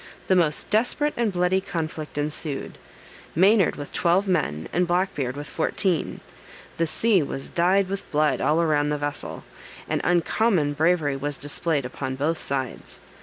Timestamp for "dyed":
7.49-7.87